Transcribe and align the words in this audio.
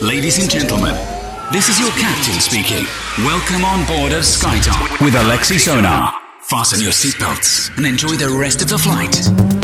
Ladies 0.00 0.38
and 0.38 0.48
gentlemen, 0.48 0.94
this 1.52 1.68
is 1.68 1.80
your 1.80 1.90
captain 1.90 2.38
speaking. 2.38 2.86
Welcome 3.26 3.64
on 3.64 3.84
board 3.84 4.12
of 4.12 4.22
SkyTalk 4.22 5.04
with 5.04 5.14
Alexi 5.14 5.58
Sonar. 5.58 6.14
Fasten 6.40 6.80
your 6.80 6.92
seatbelts 6.92 7.76
and 7.76 7.84
enjoy 7.84 8.14
the 8.14 8.30
rest 8.30 8.62
of 8.62 8.68
the 8.68 8.78
flight. 8.78 9.57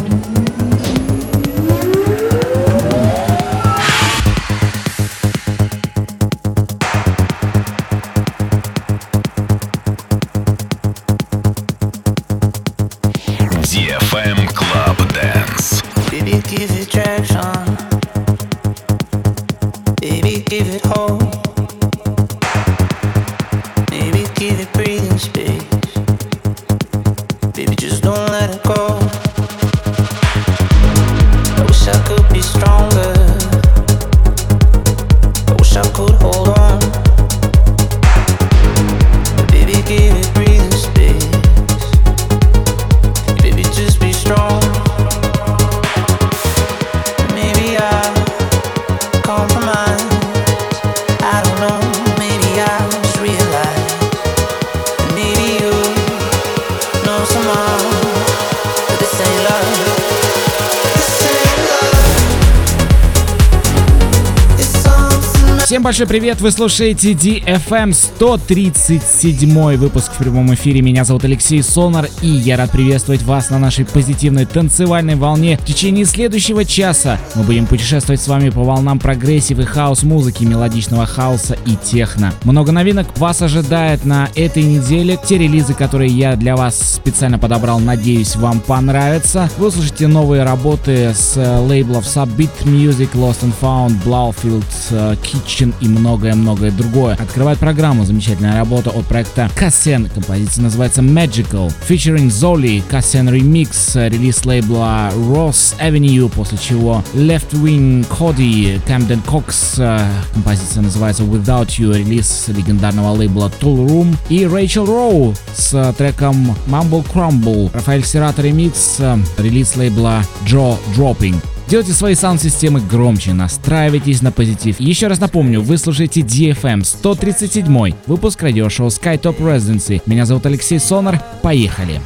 Большой 65.94 66.08
привет! 66.08 66.40
Вы 66.40 66.50
слушаете 66.50 67.12
DFM 67.12 67.92
137 67.92 69.76
выпуск 69.76 70.10
в 70.12 70.16
прямом 70.16 70.52
эфире. 70.54 70.82
Меня 70.82 71.04
зовут 71.04 71.22
Алексей 71.22 71.62
Сонар, 71.62 72.08
и 72.20 72.26
я 72.26 72.56
рад 72.56 72.72
приветствовать 72.72 73.22
вас 73.22 73.48
на 73.50 73.60
нашей 73.60 73.84
позитивной 73.84 74.44
танцевальной 74.44 75.14
волне. 75.14 75.56
В 75.56 75.64
течение 75.64 76.04
следующего 76.04 76.64
часа 76.64 77.20
мы 77.36 77.44
будем 77.44 77.68
путешествовать 77.68 78.20
с 78.20 78.26
вами 78.26 78.50
по 78.50 78.64
волнам 78.64 78.98
прогрессив 78.98 79.60
и 79.60 79.62
хаус-музыки, 79.62 80.42
мелодичного 80.42 81.06
хауса 81.06 81.56
и 81.64 81.76
техно. 81.76 82.34
Много 82.42 82.72
новинок 82.72 83.16
вас 83.18 83.40
ожидает 83.40 84.04
на 84.04 84.30
этой 84.34 84.64
неделе. 84.64 85.16
Те 85.24 85.38
релизы, 85.38 85.74
которые 85.74 86.10
я 86.10 86.34
для 86.34 86.56
вас 86.56 86.96
специально 86.96 87.38
подобрал, 87.38 87.78
надеюсь, 87.78 88.34
вам 88.34 88.58
понравятся. 88.58 89.48
Вы 89.58 89.68
услышите 89.68 90.08
новые 90.08 90.42
работы 90.42 91.14
с 91.14 91.36
лейблов 91.36 92.04
Subbeat 92.04 92.64
Music, 92.64 93.12
Lost 93.12 93.42
and 93.42 93.54
Found, 93.62 94.02
Blaufield, 94.04 94.64
э, 94.90 95.14
Kitchen 95.22 95.72
и 95.84 95.88
многое-многое 95.88 96.70
другое. 96.70 97.14
Открывает 97.14 97.58
программу 97.58 98.04
замечательная 98.04 98.56
работа 98.56 98.90
от 98.90 99.04
проекта 99.06 99.50
Кассен. 99.54 100.08
Композиция 100.08 100.62
называется 100.62 101.02
Magical. 101.02 101.72
Featuring 101.88 102.28
Zoli, 102.28 102.82
Кассен 102.88 103.28
Remix, 103.28 104.08
релиз 104.08 104.44
лейбла 104.44 105.10
Ross 105.14 105.74
Avenue, 105.80 106.28
после 106.28 106.58
чего 106.58 107.02
Left 107.14 107.52
Wing 107.52 108.06
Cody, 108.08 108.80
Camden 108.86 109.20
Cox, 109.24 110.08
композиция 110.32 110.82
называется 110.82 111.22
Without 111.22 111.68
You, 111.78 111.96
релиз 111.96 112.48
легендарного 112.48 113.12
лейбла 113.12 113.50
Tool 113.60 113.86
Room 113.86 114.16
и 114.28 114.44
Rachel 114.44 114.86
Rowe 114.86 115.36
с 115.56 115.94
треком 115.98 116.56
Mumble 116.66 117.04
Crumble, 117.12 117.70
Рафаэль 117.74 118.04
Сирата 118.04 118.42
ремикс, 118.42 119.00
релиз 119.38 119.76
лейбла 119.76 120.22
Jaw 120.46 120.76
Dropping. 120.96 121.36
Делайте 121.68 121.92
свои 121.92 122.14
саунд-системы 122.14 122.80
громче, 122.80 123.32
настраивайтесь 123.32 124.22
на 124.22 124.30
позитив. 124.30 124.78
Еще 124.78 125.06
раз 125.06 125.18
напомню, 125.18 125.62
вы 125.62 125.78
слушаете 125.78 126.20
DFM 126.20 126.84
137 126.84 127.94
выпуск 128.06 128.42
радиошоу 128.42 128.88
SkyTop 128.88 129.38
Residency. 129.38 130.02
Меня 130.06 130.26
зовут 130.26 130.44
Алексей 130.46 130.78
Сонар, 130.78 131.20
поехали! 131.42 132.00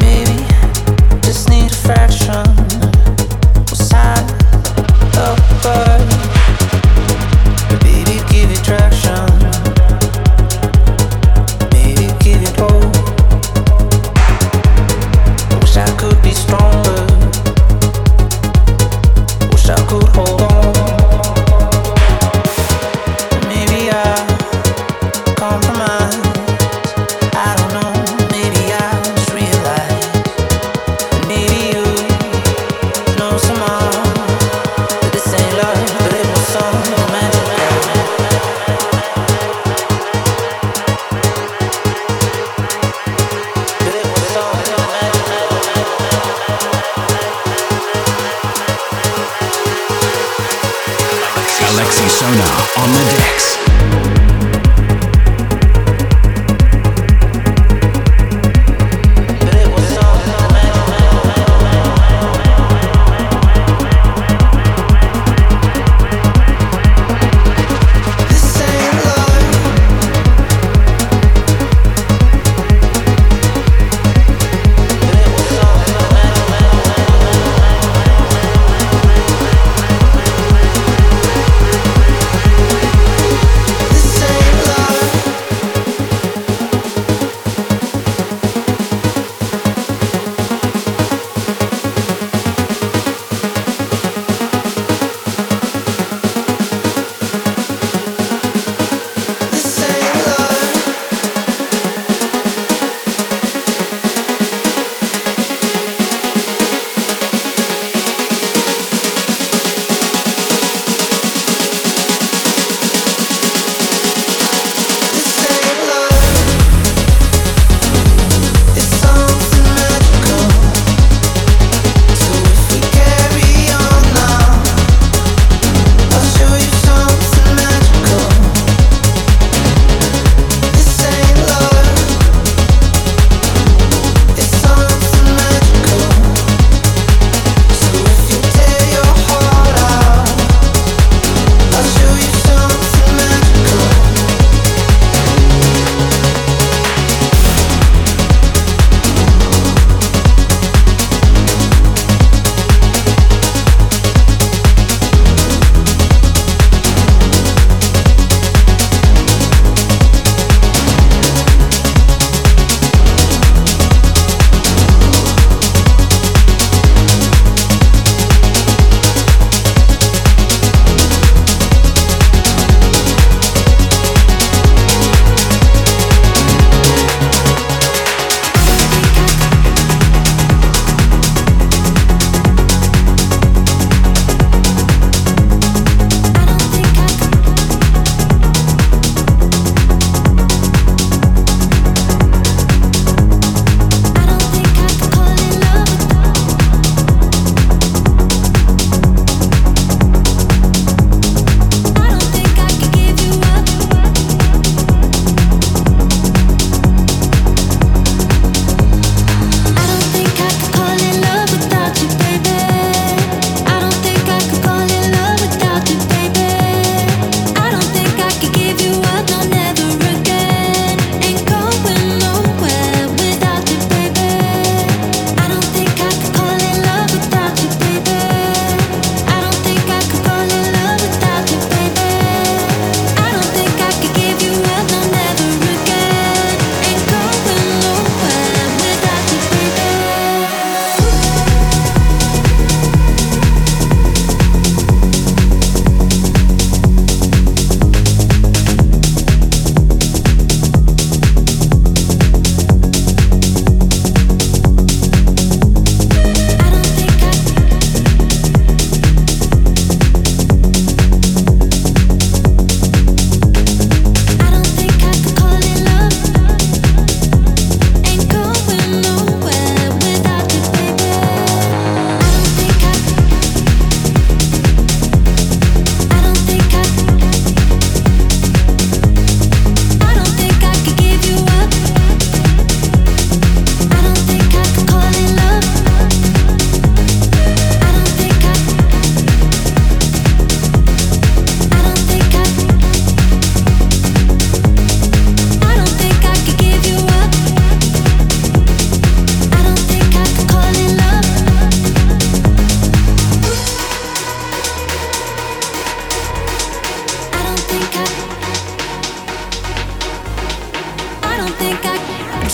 Maybe 0.00 0.44
just 1.22 1.48
need 1.48 1.70
a 5.62 6.09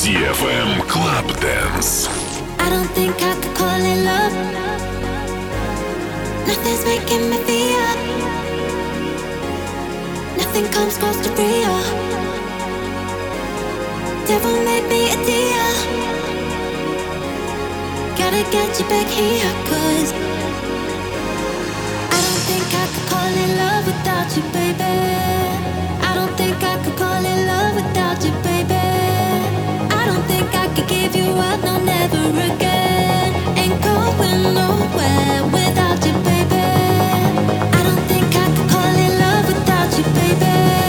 DFM 0.07 0.87
Club 0.87 1.27
Dance. 1.41 2.07
I 2.61 2.71
don't 2.71 2.87
think 2.95 3.17
I 3.21 3.35
could 3.41 3.57
call 3.57 3.81
it 3.93 4.05
love. 4.07 4.35
Nothing's 6.47 6.85
making 6.85 7.29
me 7.29 7.39
feel. 7.43 7.89
Nothing 10.39 10.67
comes 10.71 10.97
close 10.97 11.19
to 11.27 11.31
real. 11.35 11.79
Devil 14.31 14.55
made 14.63 14.87
me 14.87 15.11
a 15.11 15.19
deal. 15.27 15.71
Gotta 18.15 18.43
get 18.55 18.79
you 18.79 18.87
back 18.87 19.09
here, 19.11 19.53
cause 19.67 20.11
I 22.15 22.19
don't 22.27 22.43
think 22.47 22.67
I 22.83 22.87
could 22.93 23.07
call 23.11 23.33
it 23.43 23.51
love 23.59 23.85
without 23.91 24.29
you, 24.37 24.45
baby. 24.55 24.95
I 26.09 26.15
don't 26.15 26.35
think 26.39 26.63
I 26.63 26.79
could 26.85 26.97
call 26.97 27.25
it 27.25 27.41
love 27.51 27.75
without 27.75 28.25
you, 28.25 28.31
baby 28.45 28.96
i 37.79 37.83
don't 37.85 38.03
think 38.09 38.27
i 38.35 38.47
could 38.57 38.69
call 38.71 38.95
it 39.07 39.13
love 39.21 39.47
without 39.47 39.99
your 39.99 40.09
baby. 40.15 40.86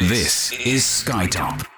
This, 0.00 0.08
this 0.08 0.52
is 0.52 0.82
Skytop. 0.84 1.71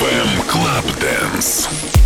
FM 0.00 0.48
Club 0.48 0.98
Dance. 0.98 1.99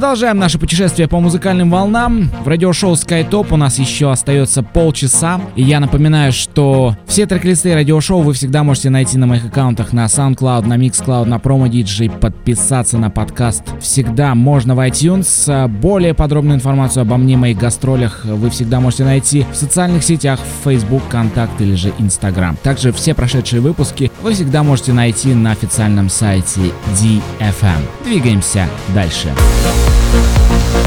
Продолжаем 0.00 0.38
наше 0.38 0.58
путешествие 0.58 1.08
по 1.08 1.20
музыкальным 1.20 1.70
волнам. 1.70 2.30
В 2.42 2.48
радиошоу 2.48 2.94
SkyTop 2.94 3.48
у 3.50 3.58
нас 3.58 3.78
еще 3.78 4.10
остается 4.10 4.62
полчаса. 4.62 5.42
И 5.56 5.62
я 5.62 5.78
напоминаю, 5.78 6.32
что 6.32 6.96
все 7.06 7.26
трек-листы 7.26 7.74
радиошоу 7.74 8.22
вы 8.22 8.32
всегда 8.32 8.62
можете 8.64 8.88
найти 8.88 9.18
на 9.18 9.26
моих 9.26 9.44
аккаунтах 9.44 9.92
на 9.92 10.06
SoundCloud, 10.06 10.66
на 10.66 10.78
Mixcloud, 10.78 11.26
на 11.26 11.34
Promo 11.34 11.68
DJ, 11.68 12.18
подписаться 12.18 12.96
на 12.96 13.10
подкаст 13.10 13.64
всегда 13.78 14.34
можно 14.34 14.74
в 14.74 14.78
iTunes. 14.80 15.68
Более 15.68 16.14
подробную 16.14 16.56
информацию 16.56 17.02
обо 17.02 17.18
мне, 17.18 17.36
моих 17.36 17.58
гастролях 17.58 18.24
вы 18.24 18.48
всегда 18.48 18.80
можете 18.80 19.04
найти 19.04 19.44
в 19.52 19.54
социальных 19.54 20.02
сетях, 20.02 20.40
в 20.40 20.64
Facebook, 20.64 21.02
Контакт 21.10 21.60
или 21.60 21.74
же 21.74 21.92
Instagram. 21.98 22.56
Также 22.62 22.92
все 22.92 23.12
прошедшие 23.12 23.60
выпуски 23.60 24.10
вы 24.22 24.32
всегда 24.32 24.62
можете 24.62 24.94
найти 24.94 25.34
на 25.34 25.50
официальном 25.50 26.08
сайте 26.08 26.72
DFM. 26.94 27.82
Двигаемся 28.06 28.66
дальше. 28.94 29.28
Thank 30.12 30.74
you. 30.74 30.79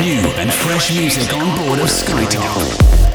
New 0.00 0.22
and 0.38 0.52
fresh 0.52 0.96
music 0.96 1.32
on 1.34 1.56
board 1.58 1.80
of 1.80 1.88
Skytop. 1.88 3.09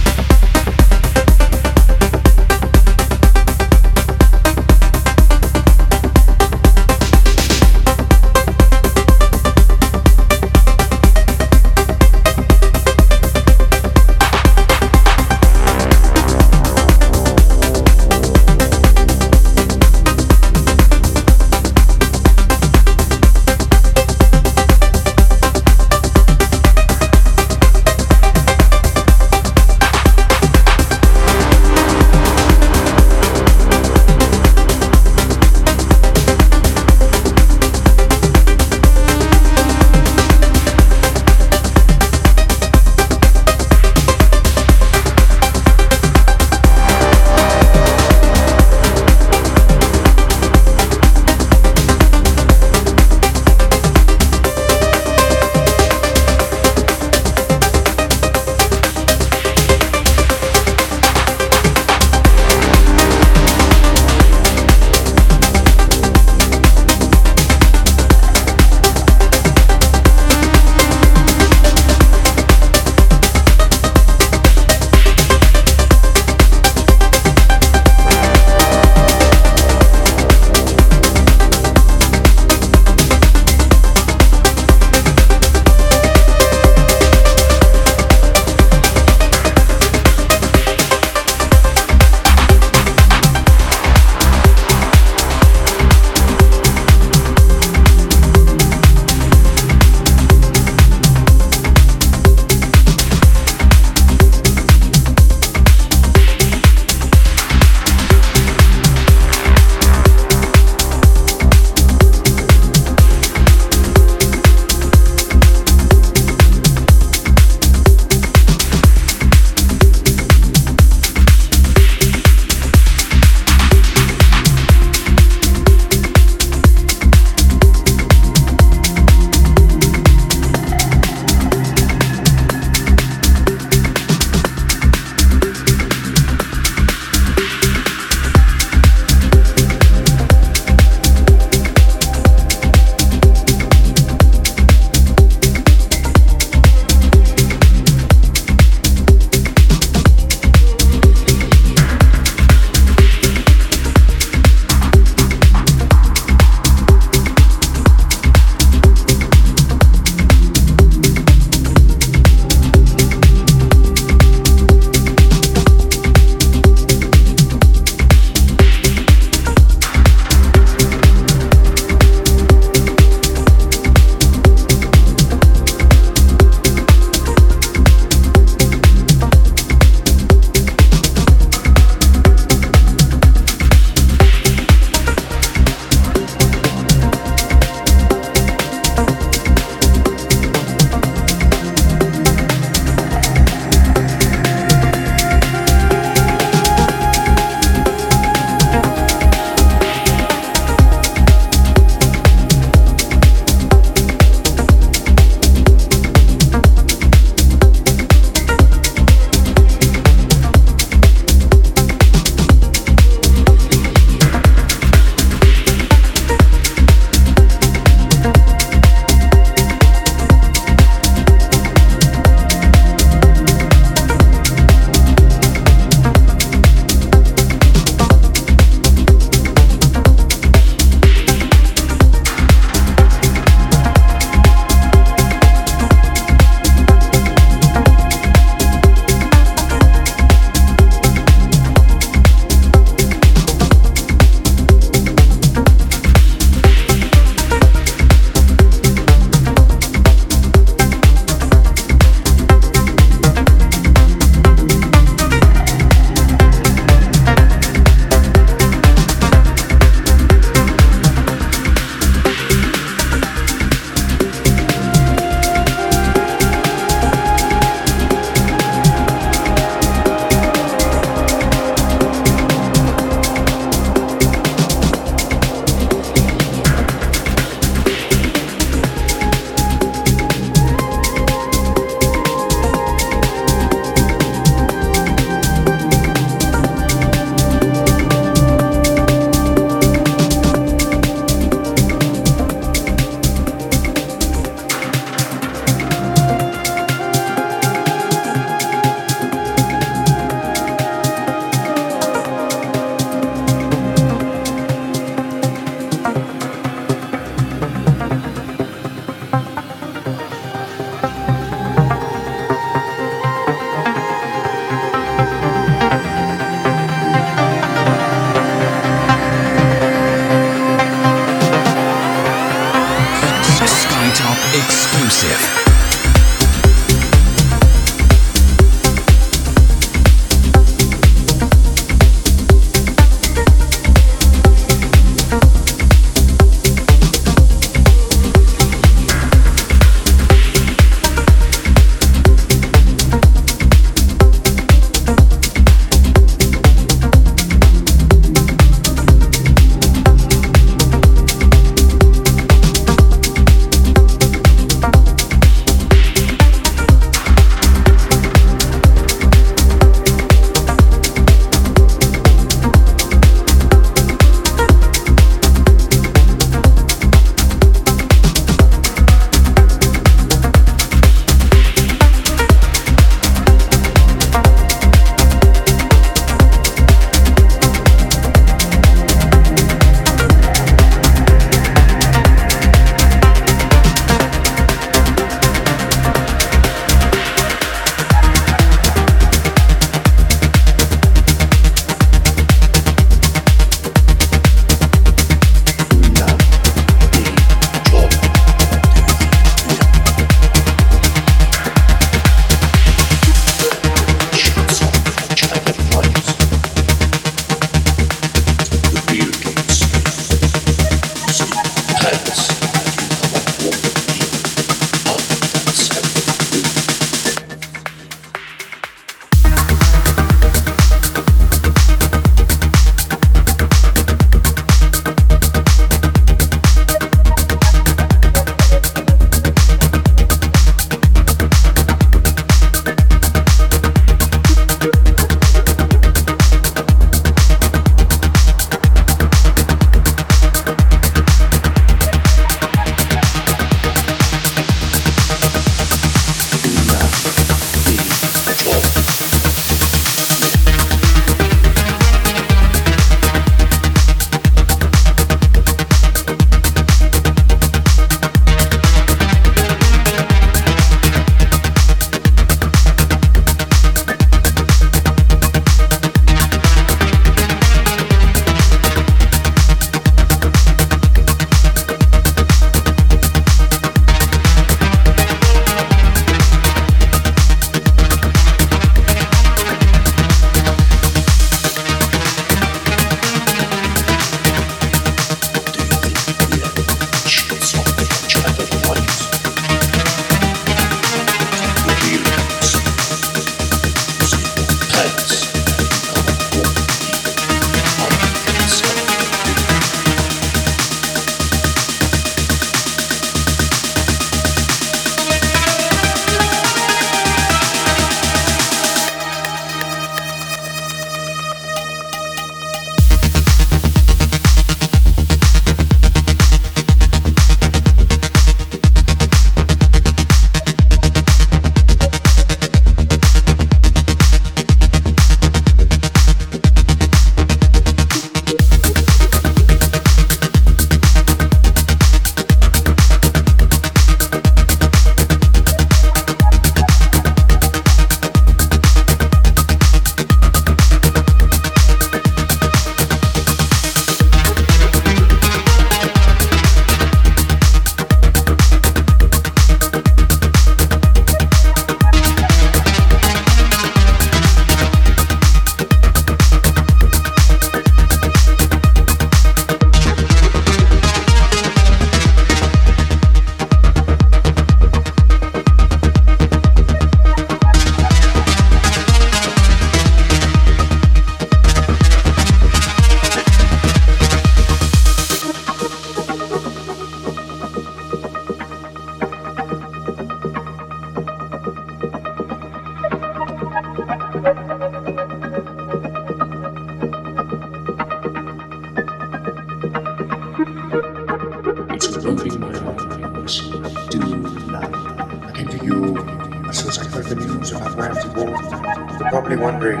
probably 599.30 599.56
wondering, 599.56 600.00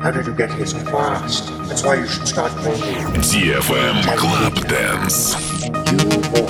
how 0.00 0.10
did 0.10 0.26
you 0.26 0.34
get 0.34 0.50
here 0.50 0.64
so 0.64 0.78
fast? 0.78 1.48
That's 1.68 1.82
why 1.84 1.96
you 1.96 2.06
should 2.06 2.26
start 2.26 2.50
playing. 2.52 2.80
ZFM 3.20 4.16
Club 4.16 4.54
Dance. 4.66 5.36
You 5.66 6.49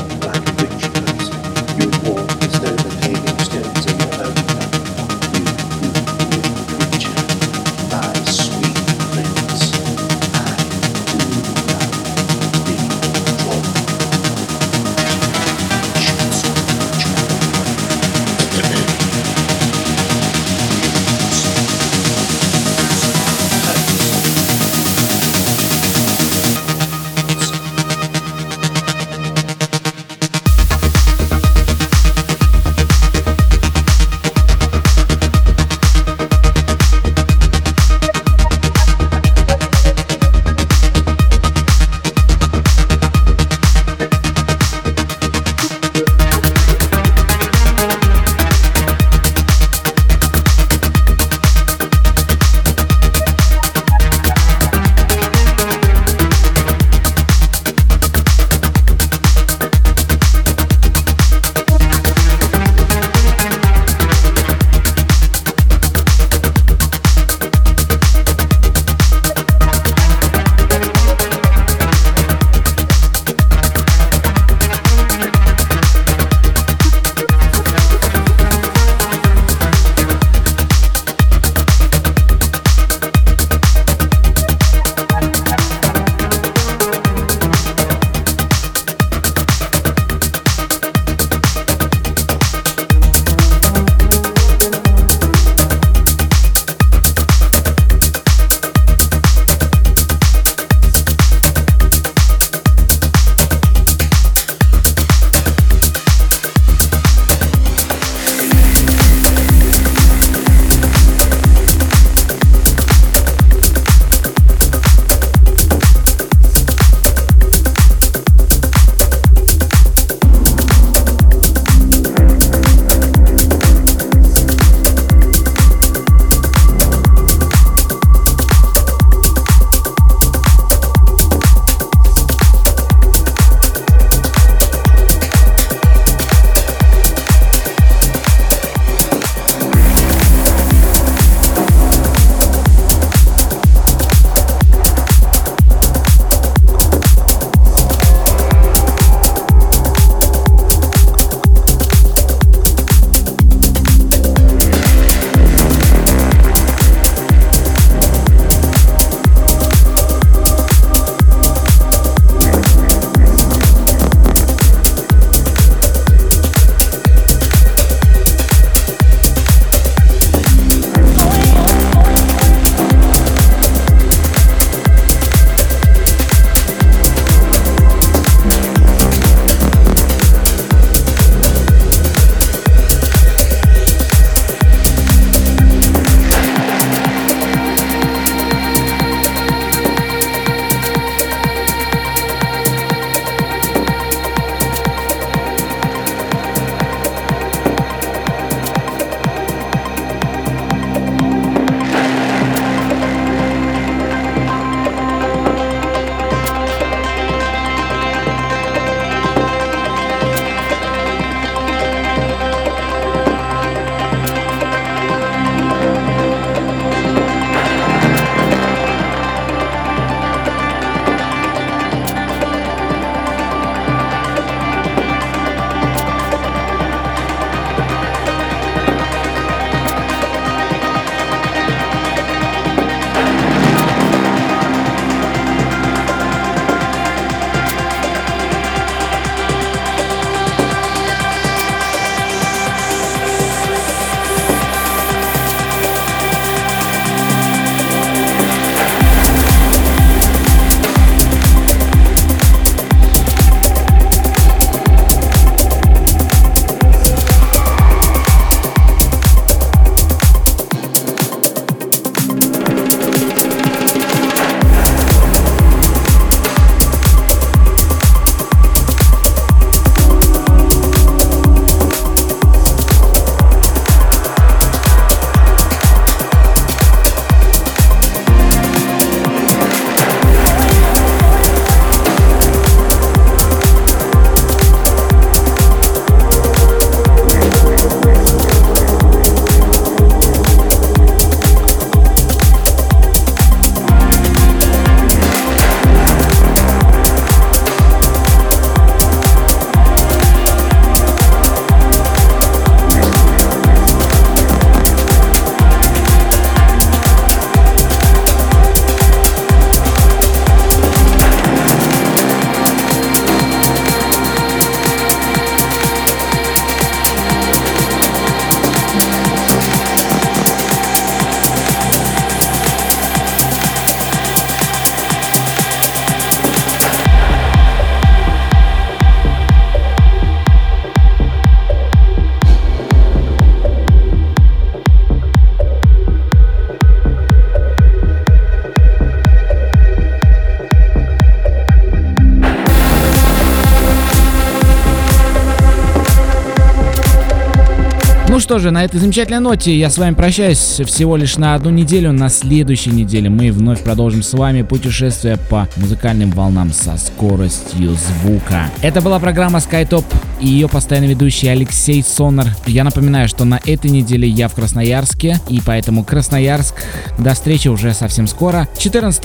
что 348.50 348.58
же, 348.58 348.72
на 348.72 348.84
этой 348.84 348.98
замечательной 348.98 349.38
ноте 349.38 349.78
я 349.78 349.88
с 349.88 349.96
вами 349.96 350.12
прощаюсь 350.12 350.58
всего 350.58 351.16
лишь 351.16 351.36
на 351.36 351.54
одну 351.54 351.70
неделю. 351.70 352.10
На 352.10 352.28
следующей 352.28 352.90
неделе 352.90 353.30
мы 353.30 353.52
вновь 353.52 353.80
продолжим 353.84 354.24
с 354.24 354.32
вами 354.32 354.62
путешествие 354.62 355.36
по 355.36 355.68
музыкальным 355.76 356.32
волнам 356.32 356.72
со 356.72 356.96
скоростью 356.96 357.94
звука. 357.94 358.68
Это 358.82 359.02
была 359.02 359.20
программа 359.20 359.60
SkyTop 359.60 360.04
и 360.40 360.48
ее 360.48 360.68
постоянный 360.68 361.08
ведущий 361.08 361.48
Алексей 361.48 362.02
Сонар. 362.02 362.48
Я 362.66 362.84
напоминаю, 362.84 363.28
что 363.28 363.44
на 363.44 363.60
этой 363.64 363.90
неделе 363.90 364.28
я 364.28 364.48
в 364.48 364.54
Красноярске, 364.54 365.38
и 365.48 365.60
поэтому 365.64 366.04
Красноярск. 366.04 366.74
До 367.18 367.34
встречи 367.34 367.68
уже 367.68 367.92
совсем 367.94 368.26
скоро. 368.26 368.68
14 368.78 369.22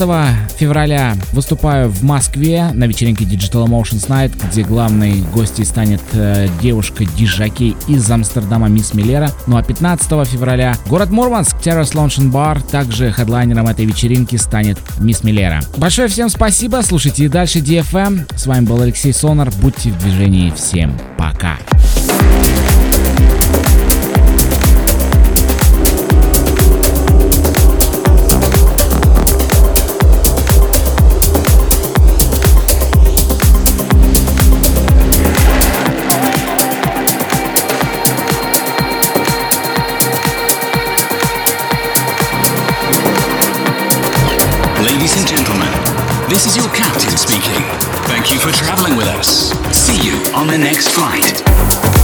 февраля 0.56 1.14
выступаю 1.32 1.88
в 1.88 2.02
Москве 2.02 2.70
на 2.72 2.84
вечеринке 2.84 3.24
Digital 3.24 3.66
Emotions 3.66 4.08
Night, 4.08 4.32
где 4.50 4.62
главной 4.62 5.22
гостьей 5.34 5.64
станет 5.64 6.02
э, 6.12 6.48
девушка 6.60 7.04
Дижакей 7.04 7.76
из 7.88 8.10
Амстердама 8.10 8.68
Мисс 8.68 8.94
Миллера. 8.94 9.30
Ну 9.46 9.56
а 9.56 9.62
15 9.62 10.28
февраля 10.28 10.76
город 10.86 11.10
Мурманск, 11.10 11.56
Terrace 11.56 11.92
Lounge 11.92 12.18
and 12.18 12.32
Bar, 12.32 12.62
также 12.70 13.10
хедлайнером 13.12 13.66
этой 13.68 13.84
вечеринки 13.84 14.36
станет 14.36 14.78
Мисс 14.98 15.24
Миллера. 15.24 15.60
Большое 15.76 16.08
всем 16.08 16.28
спасибо, 16.28 16.82
слушайте 16.82 17.24
и 17.24 17.28
дальше 17.28 17.60
DFM. 17.60 18.36
С 18.36 18.46
вами 18.46 18.66
был 18.66 18.80
Алексей 18.80 19.12
Сонар, 19.12 19.50
будьте 19.60 19.90
в 19.90 19.98
движении, 19.98 20.50
всем 20.50 20.96
пока. 21.17 21.57
Ladies 44.81 45.15
and 45.17 45.27
gentlemen, 45.27 45.69
this 46.27 46.45
is 46.45 46.55
your 46.57 46.67
captain 46.69 47.15
speaking. 47.17 47.61
Thank 48.07 48.33
you 48.33 48.39
for 48.39 48.51
traveling 48.51 48.97
with 48.97 49.07
us. 49.07 49.54
See 49.86 50.08
you 50.08 50.16
on 50.34 50.48
the 50.48 50.58
next 50.58 50.88
flight. 50.88 51.95